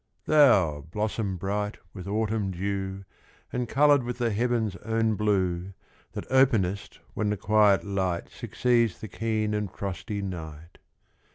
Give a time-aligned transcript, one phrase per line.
[0.25, 3.05] Thou blossom bright with autumn dew,
[3.53, 5.73] And coloured with the heaven's own blue,
[6.13, 10.79] That openest when the quiet light Succeeds the keen and frosty night.